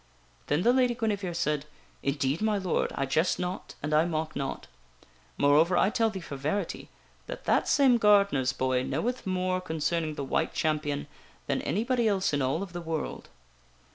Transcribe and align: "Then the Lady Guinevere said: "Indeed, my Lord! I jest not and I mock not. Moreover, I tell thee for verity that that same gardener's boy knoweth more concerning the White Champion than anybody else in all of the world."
"Then 0.47 0.63
the 0.63 0.73
Lady 0.73 0.95
Guinevere 0.95 1.35
said: 1.35 1.67
"Indeed, 2.01 2.41
my 2.41 2.57
Lord! 2.57 2.91
I 2.95 3.05
jest 3.05 3.37
not 3.37 3.75
and 3.83 3.93
I 3.93 4.03
mock 4.05 4.35
not. 4.35 4.65
Moreover, 5.37 5.77
I 5.77 5.91
tell 5.91 6.09
thee 6.09 6.19
for 6.19 6.35
verity 6.35 6.89
that 7.27 7.45
that 7.45 7.67
same 7.67 7.99
gardener's 7.99 8.51
boy 8.51 8.81
knoweth 8.81 9.27
more 9.27 9.61
concerning 9.61 10.15
the 10.15 10.23
White 10.25 10.55
Champion 10.55 11.05
than 11.45 11.61
anybody 11.61 12.07
else 12.07 12.33
in 12.33 12.41
all 12.41 12.63
of 12.63 12.73
the 12.73 12.81
world." 12.81 13.29